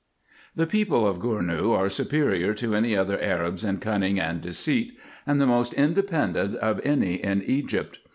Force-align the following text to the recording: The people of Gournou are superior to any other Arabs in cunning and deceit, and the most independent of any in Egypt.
The 0.55 0.65
people 0.65 1.07
of 1.07 1.19
Gournou 1.19 1.73
are 1.77 1.87
superior 1.87 2.55
to 2.55 2.73
any 2.73 2.97
other 2.97 3.21
Arabs 3.21 3.63
in 3.63 3.77
cunning 3.77 4.19
and 4.19 4.41
deceit, 4.41 4.97
and 5.27 5.39
the 5.39 5.45
most 5.45 5.75
independent 5.75 6.55
of 6.55 6.81
any 6.83 7.21
in 7.21 7.43
Egypt. 7.43 7.99